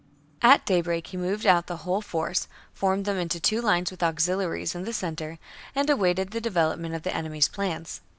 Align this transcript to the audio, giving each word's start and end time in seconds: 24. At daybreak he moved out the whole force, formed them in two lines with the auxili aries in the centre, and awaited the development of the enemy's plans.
24. 0.39 0.51
At 0.53 0.65
daybreak 0.65 1.05
he 1.09 1.17
moved 1.17 1.45
out 1.45 1.67
the 1.67 1.77
whole 1.85 2.01
force, 2.01 2.47
formed 2.73 3.05
them 3.05 3.17
in 3.17 3.29
two 3.29 3.61
lines 3.61 3.91
with 3.91 3.99
the 3.99 4.11
auxili 4.11 4.45
aries 4.45 4.73
in 4.73 4.83
the 4.83 4.93
centre, 4.93 5.37
and 5.75 5.87
awaited 5.91 6.31
the 6.31 6.41
development 6.41 6.95
of 6.95 7.03
the 7.03 7.15
enemy's 7.15 7.47
plans. 7.47 8.01